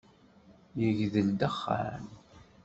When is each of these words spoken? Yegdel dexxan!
Yegdel 0.81 1.29
dexxan! 1.39 2.05